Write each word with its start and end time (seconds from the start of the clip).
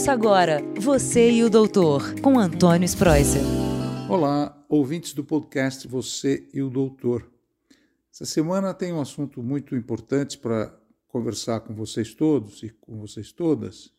Ouça 0.00 0.12
agora 0.12 0.62
Você 0.80 1.30
e 1.30 1.44
o 1.44 1.50
Doutor, 1.50 2.18
com 2.22 2.38
Antônio 2.38 2.86
Spreuser. 2.86 3.42
Olá, 4.08 4.58
ouvintes 4.66 5.12
do 5.12 5.22
podcast 5.22 5.86
Você 5.86 6.48
e 6.54 6.62
o 6.62 6.70
Doutor. 6.70 7.30
Essa 8.10 8.24
semana 8.24 8.72
tem 8.72 8.94
um 8.94 9.00
assunto 9.02 9.42
muito 9.42 9.76
importante 9.76 10.38
para 10.38 10.74
conversar 11.06 11.60
com 11.60 11.74
vocês 11.74 12.14
todos 12.14 12.62
e 12.62 12.70
com 12.70 12.96
vocês 12.96 13.30
todas, 13.30 13.92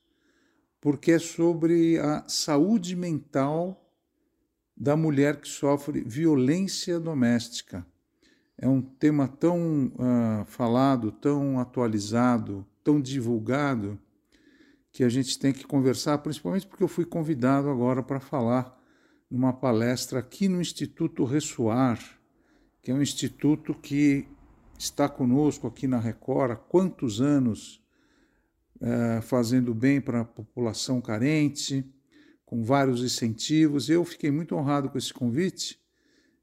porque 0.81 1.11
é 1.11 1.19
sobre 1.19 1.99
a 1.99 2.27
saúde 2.27 2.95
mental 2.95 3.87
da 4.75 4.97
mulher 4.97 5.39
que 5.39 5.47
sofre 5.47 6.03
violência 6.03 6.99
doméstica. 6.99 7.85
É 8.57 8.67
um 8.67 8.81
tema 8.81 9.27
tão 9.27 9.93
uh, 9.93 10.45
falado, 10.45 11.11
tão 11.11 11.59
atualizado, 11.59 12.65
tão 12.83 12.99
divulgado 12.99 13.99
que 14.91 15.03
a 15.03 15.09
gente 15.09 15.39
tem 15.39 15.53
que 15.53 15.65
conversar, 15.65 16.17
principalmente 16.17 16.67
porque 16.67 16.83
eu 16.83 16.87
fui 16.87 17.05
convidado 17.05 17.69
agora 17.69 18.03
para 18.03 18.19
falar 18.19 18.77
numa 19.29 19.53
palestra 19.53 20.19
aqui 20.19 20.49
no 20.49 20.59
Instituto 20.59 21.23
Ressoar, 21.23 21.97
que 22.81 22.91
é 22.91 22.93
um 22.93 23.01
instituto 23.01 23.73
que 23.73 24.27
está 24.77 25.07
conosco 25.07 25.67
aqui 25.67 25.87
na 25.87 25.99
Record 25.99 26.51
há 26.51 26.55
quantos 26.55 27.21
anos, 27.21 27.81
é, 28.81 29.21
fazendo 29.21 29.73
bem 29.73 30.01
para 30.01 30.21
a 30.21 30.25
população 30.25 30.99
carente, 30.99 31.85
com 32.45 32.63
vários 32.63 33.01
incentivos. 33.01 33.89
Eu 33.89 34.03
fiquei 34.03 34.31
muito 34.31 34.55
honrado 34.55 34.89
com 34.89 34.97
esse 34.97 35.13
convite 35.13 35.79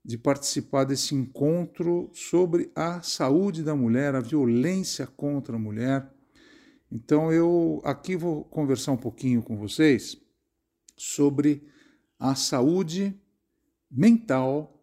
de 0.02 0.16
participar 0.16 0.84
desse 0.84 1.14
encontro 1.14 2.08
sobre 2.14 2.70
a 2.74 3.02
saúde 3.02 3.62
da 3.62 3.74
mulher, 3.74 4.14
a 4.14 4.20
violência 4.20 5.06
contra 5.06 5.56
a 5.56 5.58
mulher 5.58 6.08
então 6.90 7.32
eu 7.32 7.80
aqui 7.84 8.16
vou 8.16 8.44
conversar 8.44 8.92
um 8.92 8.96
pouquinho 8.96 9.42
com 9.42 9.56
vocês 9.56 10.16
sobre 10.96 11.66
a 12.18 12.34
saúde 12.34 13.14
mental 13.90 14.82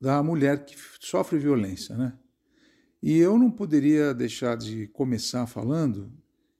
da 0.00 0.22
mulher 0.22 0.64
que 0.64 0.76
sofre 1.00 1.38
violência, 1.38 1.96
né? 1.96 2.18
E 3.02 3.18
eu 3.18 3.38
não 3.38 3.50
poderia 3.50 4.14
deixar 4.14 4.56
de 4.56 4.88
começar 4.88 5.46
falando, 5.46 6.12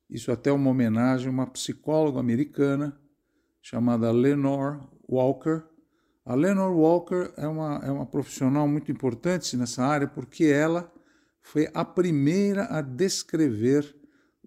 isso 0.09 0.31
até 0.31 0.51
uma 0.51 0.69
homenagem 0.69 1.27
a 1.27 1.31
uma 1.31 1.47
psicóloga 1.47 2.19
americana 2.19 2.99
chamada 3.61 4.11
Lenore 4.11 4.79
Walker. 5.09 5.63
A 6.23 6.35
Lenore 6.35 6.75
Walker 6.75 7.33
é 7.35 7.47
uma, 7.47 7.81
é 7.83 7.91
uma 7.91 8.05
profissional 8.05 8.67
muito 8.67 8.91
importante 8.91 9.57
nessa 9.57 9.83
área 9.83 10.07
porque 10.07 10.45
ela 10.45 10.91
foi 11.41 11.67
a 11.73 11.83
primeira 11.83 12.65
a 12.65 12.81
descrever 12.81 13.95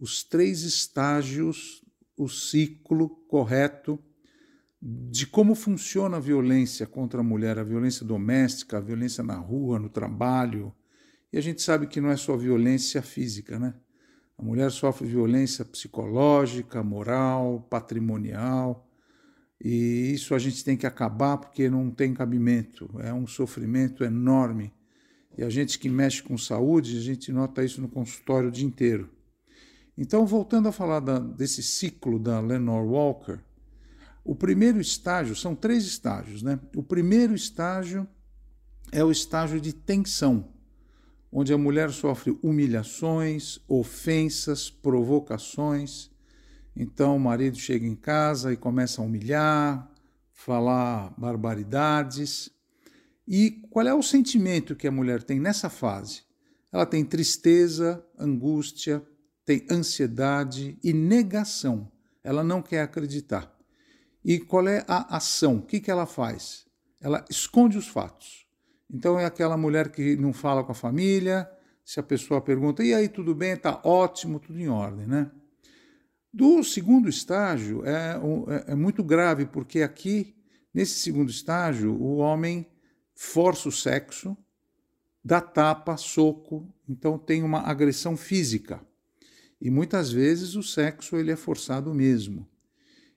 os 0.00 0.22
três 0.22 0.62
estágios, 0.62 1.84
o 2.16 2.28
ciclo 2.28 3.08
correto 3.28 3.98
de 4.80 5.27
como 5.27 5.55
funciona 5.55 6.18
a 6.18 6.20
violência 6.20 6.86
contra 6.86 7.20
a 7.20 7.24
mulher, 7.24 7.58
a 7.58 7.64
violência 7.64 8.06
doméstica, 8.06 8.78
a 8.78 8.80
violência 8.80 9.24
na 9.24 9.36
rua, 9.36 9.78
no 9.78 9.88
trabalho. 9.88 10.72
E 11.32 11.38
a 11.38 11.40
gente 11.40 11.60
sabe 11.62 11.88
que 11.88 12.00
não 12.00 12.10
é 12.10 12.16
só 12.16 12.36
violência 12.36 13.02
física, 13.02 13.58
né? 13.58 13.74
A 14.36 14.42
mulher 14.42 14.70
sofre 14.70 15.08
violência 15.08 15.64
psicológica, 15.64 16.80
moral, 16.80 17.66
patrimonial. 17.68 18.88
E 19.60 20.12
isso 20.14 20.33
a 20.33 20.38
gente 20.38 20.64
tem 20.64 20.77
que 20.77 20.86
acabar 20.86 21.38
porque 21.38 21.68
não 21.68 21.90
tem 21.90 22.14
cabimento. 22.14 22.88
É 23.00 23.12
um 23.12 23.27
sofrimento 23.27 24.05
enorme. 24.05 24.72
E 25.36 25.42
a 25.42 25.50
gente 25.50 25.77
que 25.77 25.88
mexe 25.88 26.22
com 26.22 26.38
saúde, 26.38 26.96
a 26.96 27.00
gente 27.00 27.33
nota 27.33 27.64
isso 27.64 27.80
no 27.80 27.88
consultório 27.88 28.48
o 28.48 28.52
dia 28.52 28.64
inteiro. 28.64 29.10
Então, 30.00 30.24
voltando 30.24 30.68
a 30.68 30.72
falar 30.72 31.00
da, 31.00 31.18
desse 31.18 31.60
ciclo 31.60 32.20
da 32.20 32.38
Lenore 32.38 32.86
Walker, 32.86 33.41
o 34.24 34.32
primeiro 34.32 34.80
estágio, 34.80 35.34
são 35.34 35.56
três 35.56 35.84
estágios, 35.84 36.40
né? 36.40 36.60
O 36.77 36.84
primeiro 36.84 37.34
estágio 37.34 38.06
é 38.92 39.02
o 39.02 39.10
estágio 39.10 39.60
de 39.60 39.73
tensão, 39.73 40.52
onde 41.33 41.52
a 41.52 41.58
mulher 41.58 41.90
sofre 41.90 42.39
humilhações, 42.45 43.58
ofensas, 43.67 44.70
provocações. 44.70 46.12
Então, 46.77 47.17
o 47.17 47.20
marido 47.20 47.58
chega 47.58 47.84
em 47.84 47.96
casa 47.96 48.52
e 48.52 48.56
começa 48.56 49.02
a 49.02 49.05
humilhar, 49.05 49.90
falar 50.33 51.12
barbaridades. 51.18 52.48
E 53.27 53.62
qual 53.68 53.89
é 53.89 53.94
o 53.94 54.02
sentimento 54.02 54.77
que 54.77 54.86
a 54.86 54.92
mulher 54.92 55.24
tem 55.24 55.40
nessa 55.40 55.68
fase? 55.68 56.23
Ela 56.70 56.86
tem 56.86 57.05
tristeza, 57.05 58.00
angústia, 58.17 59.05
tem 59.48 59.67
ansiedade 59.70 60.79
e 60.85 60.92
negação. 60.92 61.91
Ela 62.23 62.45
não 62.45 62.61
quer 62.61 62.83
acreditar. 62.83 63.51
E 64.23 64.39
qual 64.39 64.69
é 64.69 64.85
a 64.86 65.17
ação? 65.17 65.57
O 65.57 65.63
que, 65.63 65.81
que 65.81 65.91
ela 65.91 66.05
faz? 66.05 66.67
Ela 67.01 67.25
esconde 67.31 67.79
os 67.79 67.89
fatos. 67.89 68.47
Então 68.92 69.19
é 69.19 69.25
aquela 69.25 69.57
mulher 69.57 69.91
que 69.91 70.17
não 70.17 70.35
fala 70.35 70.63
com 70.63 70.73
a 70.73 70.75
família, 70.75 71.51
se 71.83 71.98
a 71.98 72.03
pessoa 72.03 72.42
pergunta, 72.42 72.85
e 72.85 72.92
aí, 72.92 73.09
tudo 73.09 73.35
bem? 73.35 73.53
Está 73.53 73.81
ótimo, 73.85 74.39
tudo 74.39 74.61
em 74.61 74.69
ordem, 74.69 75.07
né? 75.07 75.31
Do 76.30 76.63
segundo 76.63 77.09
estágio 77.09 77.83
é, 77.86 78.20
é, 78.69 78.73
é 78.73 78.75
muito 78.75 79.03
grave, 79.03 79.47
porque 79.47 79.80
aqui, 79.80 80.36
nesse 80.75 80.98
segundo 80.98 81.30
estágio, 81.30 81.95
o 81.95 82.19
homem 82.19 82.67
força 83.15 83.70
o 83.70 83.73
sexo, 83.73 84.36
dá 85.25 85.41
tapa, 85.41 85.97
soco, 85.97 86.70
então 86.86 87.19
tem 87.19 87.42
uma 87.42 87.61
agressão 87.61 88.15
física. 88.15 88.86
E 89.61 89.70
muitas 89.70 90.11
vezes 90.11 90.55
o 90.55 90.63
sexo 90.63 91.17
ele 91.17 91.33
é 91.33 91.36
forçado 91.36 91.92
mesmo. 91.92 92.48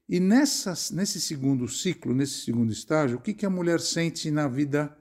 E 0.09 0.19
nessas, 0.19 0.91
nesse 0.91 1.21
segundo 1.21 1.67
ciclo, 1.67 2.13
nesse 2.13 2.41
segundo 2.41 2.71
estágio, 2.71 3.17
o 3.17 3.21
que, 3.21 3.33
que 3.33 3.45
a 3.45 3.49
mulher 3.49 3.79
sente 3.79 4.29
na 4.29 4.47
vida, 4.47 4.95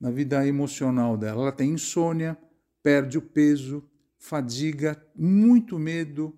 na 0.00 0.10
vida 0.10 0.46
emocional 0.46 1.16
dela? 1.16 1.42
Ela 1.42 1.52
tem 1.52 1.70
insônia, 1.70 2.36
perde 2.82 3.18
o 3.18 3.22
peso, 3.22 3.88
fadiga, 4.18 5.00
muito 5.14 5.78
medo, 5.78 6.36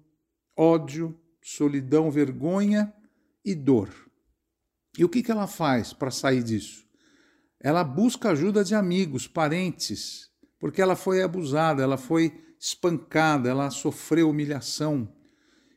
ódio, 0.56 1.18
solidão, 1.40 2.10
vergonha 2.10 2.92
e 3.44 3.54
dor. 3.54 3.88
E 4.98 5.04
o 5.04 5.08
que, 5.08 5.22
que 5.22 5.30
ela 5.30 5.46
faz 5.46 5.92
para 5.92 6.10
sair 6.10 6.42
disso? 6.42 6.84
Ela 7.60 7.82
busca 7.82 8.30
ajuda 8.30 8.62
de 8.62 8.74
amigos, 8.74 9.26
parentes, 9.26 10.28
porque 10.58 10.82
ela 10.82 10.96
foi 10.96 11.22
abusada, 11.22 11.82
ela 11.82 11.96
foi 11.96 12.47
espancada, 12.58 13.48
ela 13.48 13.70
sofreu 13.70 14.30
humilhação. 14.30 15.08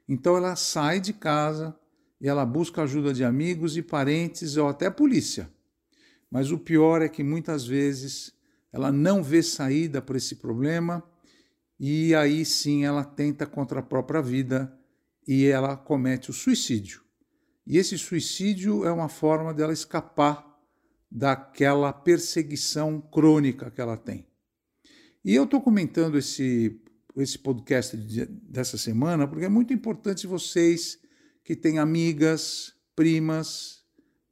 Então 0.08 0.36
ela 0.36 0.56
sai 0.56 1.00
de 1.00 1.14
casa 1.14 1.76
e 2.20 2.28
ela 2.28 2.46
busca 2.46 2.84
ajuda 2.84 3.14
de 3.14 3.24
amigos 3.24 3.78
e 3.78 3.82
parentes 3.82 4.58
ou 4.58 4.68
até 4.68 4.90
polícia. 4.90 5.50
Mas 6.30 6.52
o 6.52 6.58
pior 6.58 7.02
é 7.02 7.10
que 7.10 7.24
muitas 7.24 7.66
vezes 7.66 8.34
ela 8.72 8.92
não 8.92 9.22
vê 9.22 9.44
saída 9.44 10.02
para 10.02 10.18
esse 10.18 10.36
problema 10.36 11.04
e 11.80 12.16
aí 12.16 12.46
sim 12.46 12.86
ela 12.86 13.04
tenta 13.04 13.46
contra 13.46 13.80
a 13.80 13.84
própria 13.84 14.22
vida 14.22 14.74
e 15.28 15.46
ela 15.46 15.76
comete 15.76 16.30
o 16.30 16.34
suicídio. 16.34 17.02
E 17.66 17.78
esse 17.78 17.98
suicídio 17.98 18.86
é 18.86 18.92
uma 18.92 19.10
forma 19.10 19.54
dela 19.54 19.74
escapar 19.74 20.48
daquela 21.10 21.92
perseguição 21.92 23.02
crônica 23.02 23.70
que 23.70 23.82
ela 23.82 23.98
tem. 23.98 24.31
E 25.24 25.36
eu 25.36 25.44
estou 25.44 25.62
comentando 25.62 26.18
esse, 26.18 26.82
esse 27.16 27.38
podcast 27.38 27.96
de, 27.96 28.26
dessa 28.26 28.78
semana 28.78 29.28
porque 29.28 29.46
é 29.46 29.50
muito 29.50 29.74
importante 29.74 30.26
vocês 30.26 31.00
que 31.44 31.56
têm 31.56 31.78
amigas, 31.78 32.74
primas, 32.96 33.84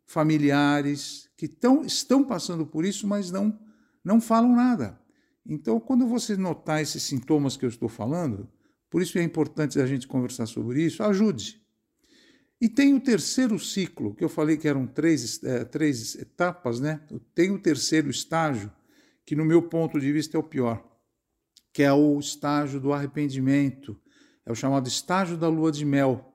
familiares 0.05 1.29
que 1.37 1.47
tão, 1.47 1.85
estão 1.85 2.23
passando 2.23 2.65
por 2.65 2.83
isso, 2.83 3.07
mas 3.07 3.31
não, 3.31 3.57
não 4.03 4.19
falam 4.19 4.55
nada. 4.55 4.99
Então, 5.45 5.79
quando 5.79 6.07
você 6.07 6.35
notar 6.35 6.81
esses 6.81 7.03
sintomas 7.03 7.55
que 7.55 7.63
eu 7.63 7.69
estou 7.69 7.87
falando, 7.87 8.49
por 8.89 9.01
isso 9.01 9.17
é 9.17 9.23
importante 9.23 9.79
a 9.79 9.85
gente 9.85 10.07
conversar 10.07 10.47
sobre 10.47 10.83
isso, 10.83 11.03
ajude. 11.03 11.61
E 12.59 12.67
tem 12.67 12.93
o 12.93 12.99
terceiro 12.99 13.57
ciclo, 13.57 14.13
que 14.13 14.23
eu 14.23 14.27
falei 14.27 14.57
que 14.57 14.67
eram 14.67 14.85
três, 14.85 15.41
é, 15.43 15.63
três 15.63 16.15
etapas, 16.15 16.79
né? 16.79 16.99
Tem 17.33 17.51
o 17.51 17.59
terceiro 17.59 18.09
estágio, 18.09 18.69
que 19.29 19.35
no 19.35 19.45
meu 19.45 19.61
ponto 19.61 19.99
de 19.99 20.11
vista 20.11 20.35
é 20.35 20.39
o 20.39 20.43
pior, 20.43 20.83
que 21.71 21.83
é 21.83 21.93
o 21.93 22.17
estágio 22.17 22.79
do 22.79 22.91
arrependimento, 22.91 23.95
é 24.43 24.51
o 24.51 24.55
chamado 24.55 24.87
estágio 24.87 25.37
da 25.37 25.47
lua 25.47 25.71
de 25.71 25.85
mel, 25.85 26.33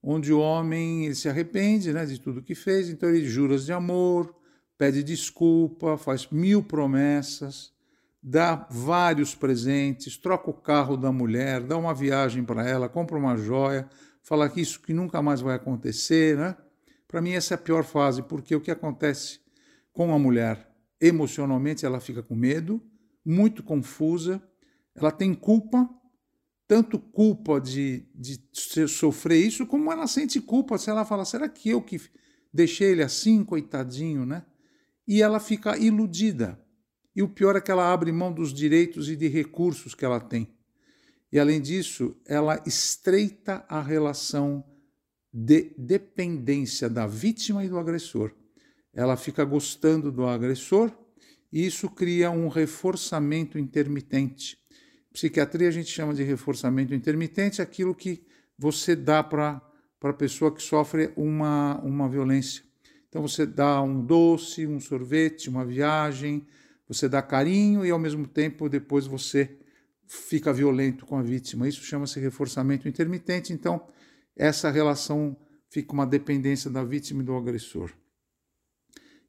onde 0.00 0.32
o 0.32 0.38
homem 0.38 1.12
se 1.12 1.28
arrepende 1.28 1.92
né, 1.92 2.06
de 2.06 2.20
tudo 2.20 2.40
que 2.40 2.54
fez, 2.54 2.88
então 2.88 3.08
ele 3.08 3.26
jura 3.26 3.58
de 3.58 3.72
amor, 3.72 4.32
pede 4.78 5.02
desculpa, 5.02 5.98
faz 5.98 6.28
mil 6.30 6.62
promessas, 6.62 7.72
dá 8.22 8.64
vários 8.70 9.34
presentes, 9.34 10.16
troca 10.16 10.50
o 10.50 10.54
carro 10.54 10.96
da 10.96 11.10
mulher, 11.10 11.60
dá 11.60 11.76
uma 11.76 11.92
viagem 11.92 12.44
para 12.44 12.64
ela, 12.64 12.88
compra 12.88 13.18
uma 13.18 13.36
joia, 13.36 13.90
fala 14.22 14.48
que 14.48 14.60
isso 14.60 14.80
que 14.80 14.92
nunca 14.92 15.20
mais 15.20 15.40
vai 15.40 15.56
acontecer, 15.56 16.36
né? 16.36 16.56
Para 17.08 17.20
mim 17.20 17.32
essa 17.32 17.54
é 17.54 17.56
a 17.56 17.58
pior 17.58 17.82
fase, 17.82 18.22
porque 18.22 18.54
o 18.54 18.60
que 18.60 18.70
acontece 18.70 19.40
com 19.92 20.14
a 20.14 20.18
mulher 20.18 20.69
emocionalmente 21.00 21.86
ela 21.86 22.00
fica 22.00 22.22
com 22.22 22.34
medo, 22.34 22.82
muito 23.24 23.62
confusa, 23.62 24.42
ela 24.94 25.10
tem 25.10 25.34
culpa 25.34 25.88
tanto 26.70 27.00
culpa 27.00 27.60
de, 27.60 28.06
de 28.14 28.38
sofrer 28.86 29.44
isso, 29.44 29.66
como 29.66 29.90
ela 29.90 30.06
sente 30.06 30.40
culpa 30.40 30.78
se 30.78 30.88
ela 30.88 31.04
fala: 31.04 31.24
será 31.24 31.48
que 31.48 31.68
eu 31.68 31.82
que 31.82 32.00
deixei 32.54 32.92
ele 32.92 33.02
assim, 33.02 33.42
coitadinho, 33.44 34.24
né? 34.24 34.46
E 35.04 35.20
ela 35.20 35.40
fica 35.40 35.76
iludida. 35.76 36.64
E 37.14 37.24
o 37.24 37.28
pior 37.28 37.56
é 37.56 37.60
que 37.60 37.72
ela 37.72 37.92
abre 37.92 38.12
mão 38.12 38.32
dos 38.32 38.54
direitos 38.54 39.08
e 39.08 39.16
de 39.16 39.26
recursos 39.26 39.96
que 39.96 40.04
ela 40.04 40.20
tem. 40.20 40.48
E 41.32 41.40
além 41.40 41.60
disso, 41.60 42.16
ela 42.24 42.62
estreita 42.64 43.64
a 43.68 43.82
relação 43.82 44.64
de 45.32 45.74
dependência 45.76 46.88
da 46.88 47.04
vítima 47.04 47.64
e 47.64 47.68
do 47.68 47.80
agressor. 47.80 48.32
Ela 48.92 49.16
fica 49.16 49.44
gostando 49.44 50.10
do 50.10 50.26
agressor 50.26 50.90
e 51.52 51.66
isso 51.66 51.88
cria 51.88 52.30
um 52.30 52.48
reforçamento 52.48 53.58
intermitente. 53.58 54.58
Psiquiatria 55.12 55.68
a 55.68 55.72
gente 55.72 55.90
chama 55.90 56.14
de 56.14 56.22
reforçamento 56.22 56.94
intermitente 56.94 57.60
aquilo 57.60 57.94
que 57.94 58.24
você 58.58 58.94
dá 58.94 59.22
para 59.22 59.60
a 60.02 60.12
pessoa 60.12 60.54
que 60.54 60.62
sofre 60.62 61.12
uma, 61.16 61.80
uma 61.80 62.08
violência. 62.08 62.62
Então 63.08 63.22
você 63.22 63.44
dá 63.44 63.82
um 63.82 64.04
doce, 64.04 64.66
um 64.66 64.78
sorvete, 64.78 65.48
uma 65.48 65.64
viagem, 65.64 66.46
você 66.86 67.08
dá 67.08 67.20
carinho 67.20 67.84
e 67.84 67.90
ao 67.90 67.98
mesmo 67.98 68.26
tempo 68.26 68.68
depois 68.68 69.06
você 69.06 69.56
fica 70.06 70.52
violento 70.52 71.06
com 71.06 71.16
a 71.16 71.22
vítima. 71.22 71.68
Isso 71.68 71.84
chama-se 71.84 72.18
reforçamento 72.18 72.88
intermitente. 72.88 73.52
Então, 73.52 73.86
essa 74.36 74.70
relação 74.70 75.36
fica 75.68 75.92
uma 75.92 76.06
dependência 76.06 76.68
da 76.68 76.82
vítima 76.82 77.22
e 77.22 77.24
do 77.24 77.36
agressor. 77.36 77.92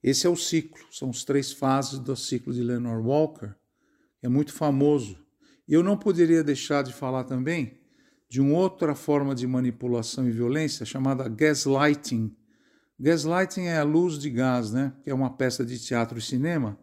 Esse 0.03 0.25
é 0.25 0.30
o 0.30 0.36
ciclo, 0.36 0.83
são 0.92 1.09
as 1.09 1.24
três 1.24 1.51
fases 1.51 2.00
do 2.00 2.15
ciclo 2.15 2.53
de 2.53 2.63
Leonard 2.63 3.06
Walker, 3.06 3.53
é 4.21 4.27
muito 4.27 4.53
famoso. 4.53 5.18
E 5.68 5.74
eu 5.74 5.83
não 5.83 5.98
poderia 5.98 6.44
deixar 6.44 6.83
de 6.83 6.92
falar 6.92 7.24
também 7.24 7.80
de 8.30 8.42
uma 8.42 8.57
outra 8.57 8.95
forma 8.95 9.36
de 9.36 9.45
manipulação 9.45 10.27
e 10.27 10.31
violência 10.31 10.86
chamada 10.86 11.27
gaslighting. 11.27 12.36
Gaslighting 13.00 13.65
é 13.65 13.77
a 13.77 13.83
luz 13.83 14.18
de 14.18 14.30
gás, 14.30 14.71
né? 14.71 14.94
que 15.03 15.09
é 15.09 15.13
uma 15.13 15.36
peça 15.36 15.65
de 15.65 15.77
teatro 15.77 16.18
e 16.18 16.21
cinema 16.21 16.77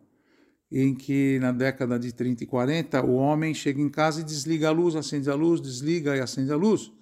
em 0.70 0.94
que 0.94 1.38
na 1.40 1.50
década 1.50 1.98
de 1.98 2.12
30 2.12 2.44
e 2.44 2.46
40 2.46 3.04
o 3.04 3.14
homem 3.14 3.54
chega 3.54 3.80
em 3.80 3.88
casa 3.88 4.20
e 4.20 4.24
desliga 4.24 4.68
a 4.68 4.70
luz, 4.70 4.94
acende 4.94 5.30
a 5.30 5.34
luz, 5.34 5.60
desliga 5.60 6.16
e 6.16 6.20
acende 6.20 6.52
a 6.52 6.56
luz. 6.56 6.92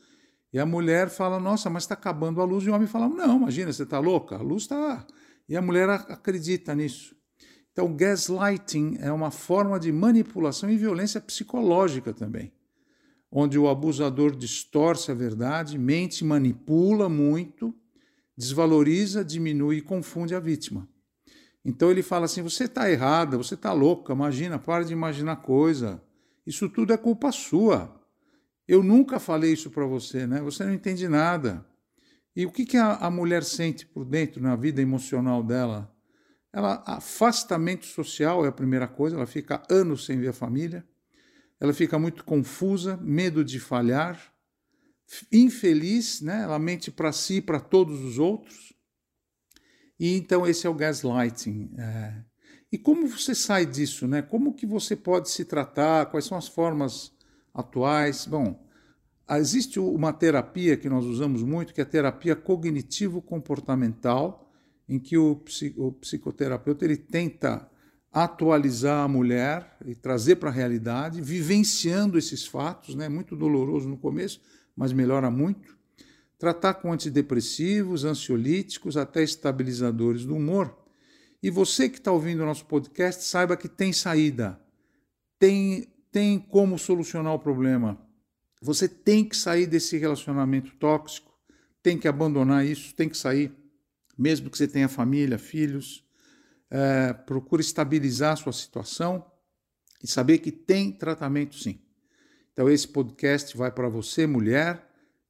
E 0.52 0.58
a 0.58 0.64
mulher 0.64 1.08
fala: 1.08 1.40
Nossa, 1.40 1.68
mas 1.68 1.82
está 1.82 1.94
acabando 1.94 2.40
a 2.40 2.44
luz. 2.44 2.64
E 2.64 2.70
o 2.70 2.74
homem 2.74 2.86
fala: 2.86 3.08
Não, 3.08 3.36
imagina, 3.36 3.72
você 3.72 3.82
está 3.82 3.98
louca, 3.98 4.36
a 4.36 4.42
luz 4.42 4.62
está. 4.62 5.04
E 5.48 5.56
a 5.56 5.62
mulher 5.62 5.88
acredita 5.88 6.74
nisso. 6.74 7.14
Então, 7.72 7.94
gaslighting 7.94 8.96
é 9.00 9.12
uma 9.12 9.30
forma 9.30 9.78
de 9.78 9.92
manipulação 9.92 10.70
e 10.70 10.76
violência 10.76 11.20
psicológica 11.20 12.12
também, 12.12 12.52
onde 13.30 13.58
o 13.58 13.68
abusador 13.68 14.34
distorce 14.34 15.10
a 15.10 15.14
verdade, 15.14 15.78
mente, 15.78 16.24
manipula 16.24 17.08
muito, 17.08 17.74
desvaloriza, 18.36 19.24
diminui 19.24 19.76
e 19.76 19.82
confunde 19.82 20.34
a 20.34 20.40
vítima. 20.40 20.88
Então 21.66 21.90
ele 21.90 22.02
fala 22.02 22.26
assim: 22.26 22.42
você 22.42 22.64
está 22.64 22.88
errada, 22.88 23.36
você 23.36 23.54
está 23.54 23.72
louca, 23.72 24.12
imagina, 24.12 24.56
para 24.56 24.84
de 24.84 24.92
imaginar 24.92 25.36
coisa. 25.36 26.00
Isso 26.46 26.68
tudo 26.68 26.92
é 26.92 26.96
culpa 26.96 27.32
sua. 27.32 28.00
Eu 28.68 28.84
nunca 28.84 29.18
falei 29.18 29.52
isso 29.52 29.68
para 29.68 29.84
você, 29.84 30.28
né? 30.28 30.40
Você 30.42 30.64
não 30.64 30.72
entende 30.72 31.08
nada. 31.08 31.66
E 32.36 32.44
o 32.44 32.52
que, 32.52 32.66
que 32.66 32.76
a, 32.76 32.96
a 32.96 33.10
mulher 33.10 33.42
sente 33.42 33.86
por 33.86 34.04
dentro 34.04 34.42
na 34.42 34.54
vida 34.54 34.82
emocional 34.82 35.42
dela? 35.42 35.90
Ela, 36.52 36.84
afastamento 36.86 37.86
social 37.86 38.44
é 38.44 38.48
a 38.48 38.52
primeira 38.52 38.86
coisa, 38.86 39.16
ela 39.16 39.26
fica 39.26 39.62
anos 39.70 40.04
sem 40.04 40.20
ver 40.20 40.28
a 40.28 40.32
família, 40.34 40.86
ela 41.58 41.72
fica 41.72 41.98
muito 41.98 42.24
confusa, 42.24 42.98
medo 42.98 43.42
de 43.42 43.58
falhar, 43.58 44.34
infeliz, 45.32 46.20
né? 46.20 46.42
ela 46.42 46.58
mente 46.58 46.90
para 46.90 47.10
si 47.10 47.40
para 47.40 47.58
todos 47.58 48.00
os 48.04 48.18
outros, 48.18 48.74
e 49.98 50.14
então 50.14 50.46
esse 50.46 50.66
é 50.66 50.70
o 50.70 50.74
gaslighting. 50.74 51.70
É. 51.78 52.22
E 52.70 52.76
como 52.76 53.08
você 53.08 53.34
sai 53.34 53.64
disso, 53.64 54.06
né? 54.06 54.20
Como 54.20 54.52
que 54.52 54.66
você 54.66 54.94
pode 54.94 55.30
se 55.30 55.44
tratar? 55.44 56.06
Quais 56.06 56.26
são 56.26 56.36
as 56.36 56.48
formas 56.48 57.12
atuais? 57.54 58.26
Bom, 58.26 58.65
existe 59.30 59.80
uma 59.80 60.12
terapia 60.12 60.76
que 60.76 60.88
nós 60.88 61.04
usamos 61.04 61.42
muito, 61.42 61.74
que 61.74 61.80
é 61.80 61.84
a 61.84 61.86
terapia 61.86 62.36
cognitivo-comportamental, 62.36 64.48
em 64.88 64.98
que 64.98 65.18
o, 65.18 65.42
o 65.76 65.92
psicoterapeuta 65.92 66.84
ele 66.84 66.96
tenta 66.96 67.68
atualizar 68.12 69.04
a 69.04 69.08
mulher 69.08 69.76
e 69.84 69.94
trazer 69.94 70.36
para 70.36 70.50
a 70.50 70.52
realidade, 70.52 71.20
vivenciando 71.20 72.16
esses 72.16 72.46
fatos, 72.46 72.94
né? 72.94 73.08
Muito 73.08 73.34
doloroso 73.34 73.88
no 73.88 73.96
começo, 73.96 74.40
mas 74.76 74.92
melhora 74.92 75.30
muito 75.30 75.76
tratar 76.38 76.74
com 76.74 76.92
antidepressivos, 76.92 78.04
ansiolíticos, 78.04 78.96
até 78.96 79.22
estabilizadores 79.22 80.24
do 80.24 80.36
humor. 80.36 80.76
E 81.42 81.50
você 81.50 81.88
que 81.88 81.98
está 81.98 82.12
ouvindo 82.12 82.42
o 82.42 82.46
nosso 82.46 82.66
podcast, 82.66 83.24
saiba 83.24 83.56
que 83.56 83.68
tem 83.68 83.92
saída, 83.92 84.60
tem, 85.38 85.86
tem 86.10 86.38
como 86.38 86.78
solucionar 86.78 87.34
o 87.34 87.38
problema. 87.38 87.98
Você 88.62 88.88
tem 88.88 89.24
que 89.24 89.36
sair 89.36 89.66
desse 89.66 89.96
relacionamento 89.96 90.74
tóxico, 90.76 91.32
tem 91.82 91.98
que 91.98 92.08
abandonar 92.08 92.64
isso, 92.64 92.94
tem 92.94 93.08
que 93.08 93.16
sair, 93.16 93.54
mesmo 94.18 94.50
que 94.50 94.58
você 94.58 94.66
tenha 94.66 94.88
família, 94.88 95.38
filhos. 95.38 96.04
É, 96.68 97.12
procure 97.12 97.62
estabilizar 97.62 98.32
a 98.32 98.36
sua 98.36 98.52
situação 98.52 99.24
e 100.02 100.08
saber 100.08 100.38
que 100.38 100.50
tem 100.50 100.90
tratamento 100.90 101.54
sim. 101.54 101.80
Então, 102.52 102.68
esse 102.68 102.88
podcast 102.88 103.56
vai 103.56 103.70
para 103.70 103.88
você, 103.88 104.26
mulher, 104.26 104.86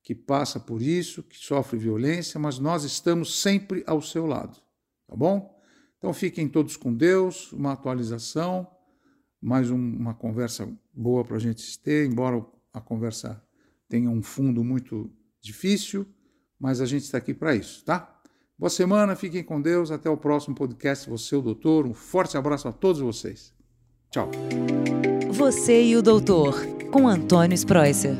que 0.07 0.15
passa 0.15 0.61
por 0.61 0.81
isso, 0.81 1.21
que 1.25 1.37
sofre 1.37 1.77
violência, 1.77 2.39
mas 2.39 2.61
nós 2.61 2.85
estamos 2.85 3.43
sempre 3.43 3.83
ao 3.89 4.01
seu 4.01 4.25
lado, 4.25 4.57
tá 5.05 5.17
bom? 5.17 5.61
Então 5.99 6.15
fiquem 6.15 6.49
todos 6.49 6.77
com 6.77 6.95
Deus, 6.95 7.53
uma 7.53 7.73
atualização, 7.73 8.71
mais 9.43 9.69
um, 9.69 9.75
uma 9.75 10.15
conversa 10.15 10.73
boa 10.95 11.25
para 11.25 11.35
a 11.35 11.41
gente 11.41 11.77
ter, 11.81 12.07
embora 12.07 12.47
a 12.77 12.81
conversa 12.81 13.43
tenha 13.89 14.11
um 14.11 14.23
fundo 14.23 14.63
muito 14.63 15.11
difícil, 15.41 16.07
mas 16.61 16.81
a 16.81 16.87
gente 16.87 17.05
está 17.05 17.17
aqui 17.17 17.33
para 17.33 17.55
isso, 17.55 17.83
tá? 17.85 18.21
Boa 18.59 18.69
semana, 18.69 19.17
fiquem 19.17 19.43
com 19.43 19.61
Deus, 19.61 19.91
até 19.91 20.11
o 20.11 20.17
próximo 20.17 20.55
podcast, 20.55 21.09
você 21.09 21.35
o 21.37 21.43
doutor, 21.43 21.87
um 21.87 21.95
forte 21.95 22.37
abraço 22.37 22.69
a 22.69 22.73
todos 22.73 23.01
vocês. 23.01 23.55
Tchau. 24.11 24.31
Você 25.31 25.85
e 25.85 25.97
o 25.97 26.03
doutor, 26.03 26.55
com 26.91 27.09
Antônio 27.09 27.55
Spreuser. 27.55 28.17